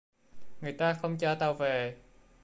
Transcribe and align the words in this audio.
Người 0.61 0.71
ta 0.73 0.93
không 0.93 1.17
cho 1.17 1.35
tao 1.35 1.53
về 1.53 1.97